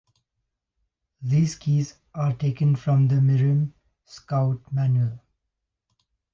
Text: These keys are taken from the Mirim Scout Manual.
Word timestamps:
These 1.21 1.53
keys 1.57 1.93
are 2.15 2.33
taken 2.33 2.75
from 2.75 3.07
the 3.07 3.17
Mirim 3.17 3.73
Scout 4.03 4.59
Manual. 4.71 5.19